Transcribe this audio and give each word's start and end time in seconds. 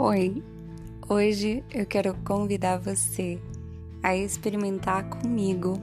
Oi, 0.00 0.44
hoje 1.08 1.64
eu 1.74 1.84
quero 1.84 2.14
convidar 2.24 2.78
você 2.78 3.36
a 4.00 4.14
experimentar 4.16 5.08
comigo 5.08 5.74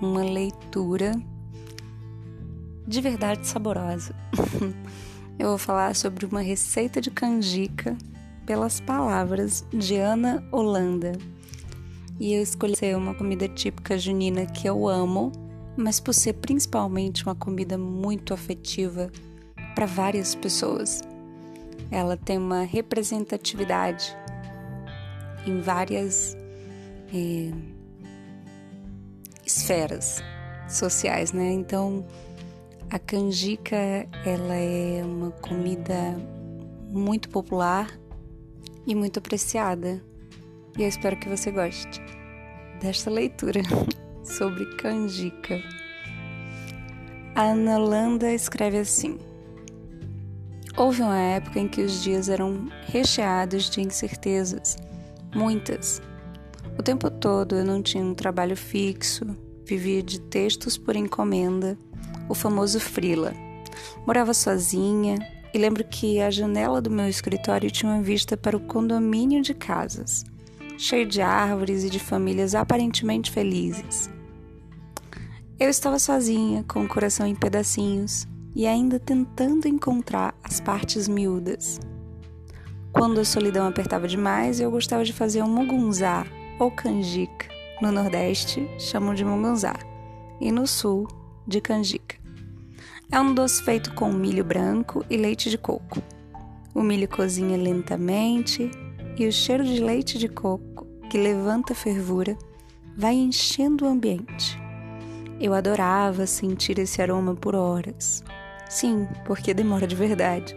uma 0.00 0.24
leitura 0.24 1.12
de 2.88 3.02
verdade 3.02 3.46
saborosa. 3.46 4.14
eu 5.38 5.48
vou 5.50 5.58
falar 5.58 5.94
sobre 5.94 6.24
uma 6.24 6.40
receita 6.40 7.02
de 7.02 7.10
canjica 7.10 7.98
pelas 8.46 8.80
palavras 8.80 9.62
de 9.70 9.96
Ana 9.96 10.42
Holanda. 10.50 11.12
E 12.18 12.32
eu 12.32 12.42
escolhi 12.42 12.74
ser 12.74 12.96
uma 12.96 13.14
comida 13.14 13.46
típica 13.46 13.98
junina 13.98 14.46
que 14.46 14.66
eu 14.66 14.88
amo, 14.88 15.32
mas 15.76 16.00
por 16.00 16.14
ser 16.14 16.32
principalmente 16.32 17.24
uma 17.26 17.34
comida 17.34 17.76
muito 17.76 18.32
afetiva 18.32 19.12
para 19.74 19.84
várias 19.84 20.34
pessoas 20.34 21.02
ela 21.90 22.16
tem 22.16 22.38
uma 22.38 22.62
representatividade 22.62 24.16
em 25.46 25.60
várias 25.60 26.36
é, 27.14 27.50
esferas 29.44 30.22
sociais, 30.68 31.32
né? 31.32 31.50
Então, 31.50 32.06
a 32.90 32.98
canjica 32.98 33.76
ela 34.24 34.54
é 34.54 35.02
uma 35.04 35.30
comida 35.30 36.16
muito 36.88 37.28
popular 37.28 37.88
e 38.86 38.94
muito 38.94 39.18
apreciada. 39.18 40.02
E 40.78 40.82
eu 40.82 40.88
espero 40.88 41.16
que 41.16 41.28
você 41.28 41.50
goste 41.50 42.00
desta 42.80 43.10
leitura 43.10 43.60
sobre 44.24 44.64
canjica. 44.76 45.60
A 47.34 47.42
Ana 47.42 47.78
Landa 47.78 48.32
escreve 48.32 48.78
assim: 48.78 49.18
Houve 50.76 51.02
uma 51.02 51.18
época 51.18 51.58
em 51.58 51.68
que 51.68 51.82
os 51.82 52.02
dias 52.02 52.28
eram 52.28 52.68
recheados 52.86 53.68
de 53.68 53.80
incertezas, 53.80 54.76
muitas. 55.34 56.00
O 56.78 56.82
tempo 56.82 57.10
todo 57.10 57.56
eu 57.56 57.64
não 57.64 57.82
tinha 57.82 58.04
um 58.04 58.14
trabalho 58.14 58.56
fixo, 58.56 59.26
vivia 59.64 60.02
de 60.02 60.20
textos 60.20 60.78
por 60.78 60.96
encomenda, 60.96 61.76
o 62.28 62.34
famoso 62.34 62.78
frila. 62.78 63.34
Morava 64.06 64.32
sozinha 64.32 65.18
e 65.52 65.58
lembro 65.58 65.84
que 65.84 66.20
a 66.20 66.30
janela 66.30 66.80
do 66.80 66.90
meu 66.90 67.08
escritório 67.08 67.70
tinha 67.70 67.92
uma 67.92 68.02
vista 68.02 68.36
para 68.36 68.56
o 68.56 68.60
condomínio 68.60 69.42
de 69.42 69.52
casas, 69.52 70.24
cheio 70.78 71.06
de 71.06 71.20
árvores 71.20 71.82
e 71.84 71.90
de 71.90 71.98
famílias 71.98 72.54
aparentemente 72.54 73.30
felizes. 73.30 74.08
Eu 75.58 75.68
estava 75.68 75.98
sozinha, 75.98 76.64
com 76.66 76.84
o 76.84 76.88
coração 76.88 77.26
em 77.26 77.34
pedacinhos, 77.34 78.26
e 78.54 78.66
ainda 78.66 78.98
tentando 78.98 79.68
encontrar 79.68 80.34
as 80.42 80.60
partes 80.60 81.08
miúdas. 81.08 81.80
Quando 82.92 83.20
a 83.20 83.24
solidão 83.24 83.66
apertava 83.66 84.08
demais, 84.08 84.60
eu 84.60 84.70
gostava 84.70 85.04
de 85.04 85.12
fazer 85.12 85.42
um 85.42 85.48
mugunzá 85.48 86.26
ou 86.58 86.70
canjica. 86.70 87.48
No 87.80 87.90
Nordeste, 87.90 88.68
chamam 88.78 89.14
de 89.14 89.24
mugunzá 89.24 89.74
e 90.40 90.50
no 90.50 90.66
Sul, 90.66 91.06
de 91.46 91.60
canjica. 91.60 92.16
É 93.12 93.20
um 93.20 93.34
doce 93.34 93.62
feito 93.62 93.94
com 93.94 94.12
milho 94.12 94.44
branco 94.44 95.04
e 95.08 95.16
leite 95.16 95.50
de 95.50 95.58
coco. 95.58 96.02
O 96.74 96.82
milho 96.82 97.08
cozinha 97.08 97.56
lentamente 97.56 98.70
e 99.18 99.26
o 99.26 99.32
cheiro 99.32 99.64
de 99.64 99.80
leite 99.80 100.18
de 100.18 100.28
coco, 100.28 100.86
que 101.10 101.18
levanta 101.18 101.72
a 101.72 101.76
fervura, 101.76 102.36
vai 102.96 103.14
enchendo 103.14 103.84
o 103.84 103.88
ambiente. 103.88 104.58
Eu 105.40 105.54
adorava 105.54 106.26
sentir 106.26 106.78
esse 106.78 107.00
aroma 107.02 107.34
por 107.34 107.54
horas. 107.54 108.22
Sim, 108.70 109.08
porque 109.24 109.52
demora 109.52 109.84
de 109.84 109.96
verdade. 109.96 110.56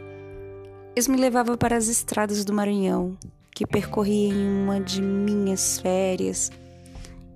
Isso 0.96 1.12
me 1.12 1.18
levava 1.18 1.58
para 1.58 1.76
as 1.76 1.88
estradas 1.88 2.46
do 2.46 2.54
Maranhão, 2.54 3.18
que 3.50 3.66
percorri 3.66 4.28
em 4.28 4.64
uma 4.64 4.80
de 4.80 5.02
minhas 5.02 5.80
férias 5.80 6.52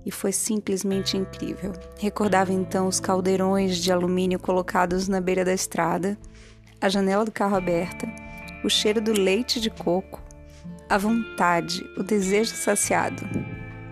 e 0.06 0.12
foi 0.12 0.30
simplesmente 0.30 1.16
incrível. 1.16 1.72
Recordava 1.98 2.52
então 2.52 2.86
os 2.86 3.00
caldeirões 3.00 3.78
de 3.78 3.90
alumínio 3.90 4.38
colocados 4.38 5.08
na 5.08 5.20
beira 5.20 5.44
da 5.44 5.52
estrada, 5.52 6.16
a 6.80 6.88
janela 6.88 7.24
do 7.24 7.32
carro 7.32 7.56
aberta, 7.56 8.06
o 8.62 8.70
cheiro 8.70 9.00
do 9.00 9.12
leite 9.12 9.60
de 9.60 9.70
coco, 9.70 10.22
a 10.88 10.96
vontade, 10.96 11.84
o 11.96 12.04
desejo 12.04 12.54
saciado. 12.54 13.28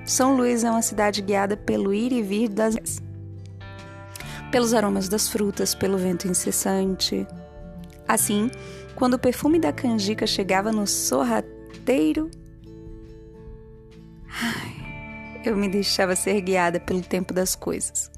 São 0.04 0.36
Luís 0.36 0.62
é 0.62 0.70
uma 0.70 0.82
cidade 0.82 1.20
guiada 1.20 1.56
pelo 1.56 1.92
ir 1.92 2.12
e 2.12 2.22
vir 2.22 2.48
das 2.48 3.02
pelos 4.50 4.72
aromas 4.74 5.08
das 5.08 5.28
frutas, 5.28 5.74
pelo 5.74 5.98
vento 5.98 6.28
incessante. 6.28 7.26
Assim, 8.06 8.50
quando 8.94 9.14
o 9.14 9.18
perfume 9.18 9.58
da 9.58 9.72
canjica 9.72 10.26
chegava 10.26 10.72
no 10.72 10.86
sorrateiro, 10.86 12.30
eu 15.44 15.56
me 15.56 15.68
deixava 15.68 16.16
ser 16.16 16.40
guiada 16.40 16.80
pelo 16.80 17.00
tempo 17.00 17.32
das 17.32 17.54
coisas. 17.54 18.10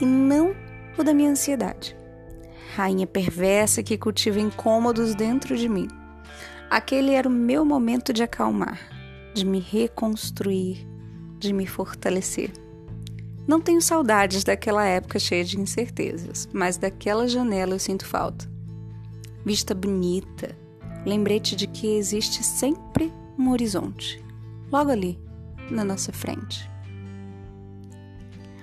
E 0.00 0.06
não 0.06 0.54
o 0.98 1.04
da 1.04 1.14
minha 1.14 1.30
ansiedade. 1.30 1.96
Rainha 2.74 3.06
perversa 3.06 3.82
que 3.82 3.98
cultiva 3.98 4.38
incômodos 4.40 5.14
dentro 5.14 5.56
de 5.56 5.68
mim. 5.68 5.88
Aquele 6.70 7.12
era 7.12 7.28
o 7.28 7.32
meu 7.32 7.64
momento 7.64 8.12
de 8.12 8.22
acalmar, 8.22 8.78
de 9.34 9.44
me 9.44 9.58
reconstruir, 9.58 10.86
de 11.38 11.52
me 11.52 11.66
fortalecer. 11.66 12.52
Não 13.50 13.60
tenho 13.60 13.82
saudades 13.82 14.44
daquela 14.44 14.86
época 14.86 15.18
cheia 15.18 15.42
de 15.42 15.58
incertezas, 15.58 16.48
mas 16.52 16.76
daquela 16.76 17.26
janela 17.26 17.74
eu 17.74 17.80
sinto 17.80 18.06
falta. 18.06 18.48
Vista 19.44 19.74
bonita, 19.74 20.56
lembrete 21.04 21.56
de 21.56 21.66
que 21.66 21.96
existe 21.96 22.44
sempre 22.44 23.12
um 23.36 23.50
horizonte, 23.50 24.24
logo 24.70 24.92
ali, 24.92 25.18
na 25.68 25.82
nossa 25.82 26.12
frente. 26.12 26.70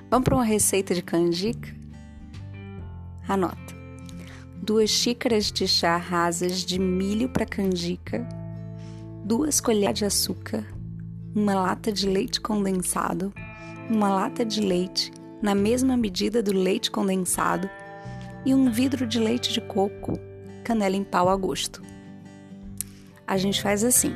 Vamos 0.10 0.24
para 0.24 0.36
uma 0.36 0.46
receita 0.46 0.96
de 0.96 1.02
canjica? 1.02 1.76
Anota: 3.28 3.76
duas 4.64 4.90
xícaras 4.90 5.52
de 5.52 5.68
chá 5.68 5.98
rasas 5.98 6.62
de 6.62 6.80
milho 6.80 7.28
para 7.28 7.46
canjica, 7.46 8.26
duas 9.26 9.60
colheres 9.60 10.00
de 10.00 10.06
açúcar, 10.06 10.66
uma 11.36 11.56
lata 11.56 11.92
de 11.92 12.08
leite 12.08 12.40
condensado 12.40 13.34
uma 13.90 14.10
lata 14.10 14.46
de 14.46 14.62
leite 14.62 15.12
na 15.42 15.56
mesma 15.56 15.96
medida 15.96 16.42
do 16.42 16.52
leite 16.52 16.92
condensado 16.92 17.70
e 18.46 18.54
um 18.54 18.70
vidro 18.72 19.06
de 19.06 19.20
leite 19.20 19.54
de 19.54 19.62
coco, 19.62 20.20
canela 20.64 20.96
em 20.96 21.04
pau 21.04 21.30
a 21.30 21.36
gosto. 21.36 21.82
A 23.26 23.38
gente 23.38 23.62
faz 23.62 23.84
assim: 23.84 24.14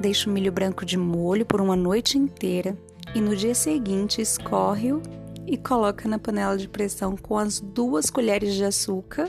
deixa 0.00 0.28
o 0.28 0.32
milho 0.32 0.52
branco 0.52 0.84
de 0.84 0.96
molho 0.96 1.46
por 1.46 1.60
uma 1.60 1.76
noite 1.76 2.18
inteira 2.18 2.76
e 3.14 3.20
no 3.20 3.36
dia 3.36 3.54
seguinte 3.54 4.20
escorre-o 4.20 5.02
e 5.46 5.56
coloca 5.56 6.08
na 6.08 6.18
panela 6.18 6.56
de 6.56 6.68
pressão 6.68 7.16
com 7.16 7.36
as 7.36 7.60
duas 7.60 8.10
colheres 8.10 8.54
de 8.54 8.64
açúcar 8.64 9.28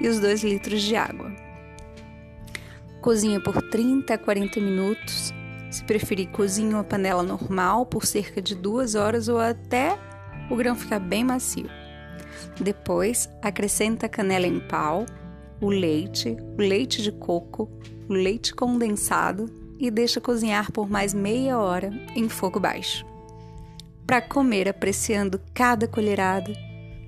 e 0.00 0.08
os 0.08 0.18
dois 0.20 0.42
litros 0.42 0.82
de 0.82 0.96
água. 0.96 1.32
Cozinha 3.00 3.40
por 3.40 3.62
30 3.70 4.14
a 4.14 4.18
40 4.18 4.60
minutos 4.60 5.32
se 5.70 5.84
preferir, 5.84 6.28
cozinhe 6.28 6.72
uma 6.72 6.84
panela 6.84 7.22
normal 7.22 7.86
por 7.86 8.06
cerca 8.06 8.40
de 8.40 8.54
duas 8.54 8.94
horas 8.94 9.28
ou 9.28 9.38
até 9.38 9.98
o 10.50 10.56
grão 10.56 10.74
ficar 10.74 11.00
bem 11.00 11.24
macio. 11.24 11.68
Depois, 12.60 13.28
acrescenta 13.42 14.06
a 14.06 14.08
canela 14.08 14.46
em 14.46 14.60
pau, 14.60 15.06
o 15.60 15.68
leite, 15.68 16.36
o 16.56 16.60
leite 16.60 17.02
de 17.02 17.12
coco, 17.12 17.70
o 18.08 18.12
leite 18.12 18.54
condensado 18.54 19.50
e 19.78 19.90
deixa 19.90 20.20
cozinhar 20.20 20.70
por 20.72 20.88
mais 20.88 21.12
meia 21.12 21.58
hora 21.58 21.90
em 22.14 22.28
fogo 22.28 22.60
baixo. 22.60 23.04
Para 24.06 24.22
comer 24.22 24.68
apreciando 24.68 25.40
cada 25.52 25.88
colherada 25.88 26.52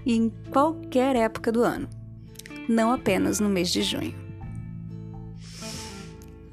e 0.04 0.14
em 0.14 0.30
qualquer 0.50 1.14
época 1.16 1.52
do 1.52 1.62
ano, 1.62 1.88
não 2.68 2.92
apenas 2.92 3.40
no 3.40 3.48
mês 3.48 3.70
de 3.70 3.82
junho 3.82 4.27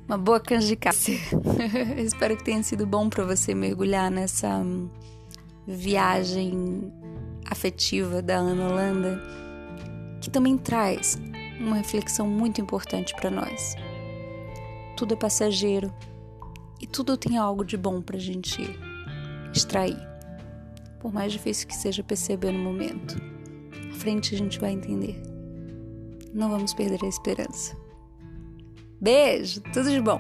uma 0.07 0.18
boa 0.18 0.40
canjicaça. 0.40 1.12
Espero 1.98 2.38
que 2.38 2.44
tenha 2.44 2.62
sido 2.63 2.86
bom 2.86 3.10
para 3.10 3.24
você 3.24 3.54
mergulhar 3.54 4.12
nessa 4.12 4.60
hum, 4.60 4.90
viagem 5.68 6.92
afetiva 7.50 8.22
da 8.22 8.36
Ana 8.38 8.69
Holanda, 8.69 9.22
que 10.22 10.30
também 10.30 10.57
traz 10.57 11.19
uma 11.60 11.75
reflexão 11.75 12.28
muito 12.28 12.62
importante 12.62 13.16
para 13.16 13.31
nós. 13.31 13.75
Tudo 14.96 15.13
é 15.13 15.18
passageiro 15.18 15.94
e 16.80 16.88
tudo 16.88 17.18
tem 17.18 17.38
algo 17.38 17.66
de 17.66 17.78
bom 17.78 18.02
para 18.02 18.18
a 18.18 18.19
gente 18.19 18.62
extrair, 19.54 19.98
por 21.00 21.13
mais 21.13 21.31
difícil 21.31 21.68
que 21.68 21.75
seja 21.75 22.04
perceber 22.04 22.52
no 22.52 22.60
momento. 22.60 23.16
À 23.92 23.96
frente 23.96 24.36
a 24.36 24.38
gente 24.38 24.60
vai 24.60 24.72
entender. 24.72 25.22
Não 26.34 26.50
vamos 26.50 26.74
perder 26.74 27.04
a 27.04 27.07
esperança. 27.07 27.84
Beijo, 29.06 29.62
tudo 29.72 29.92
de 29.92 30.02
bom! 30.02 30.19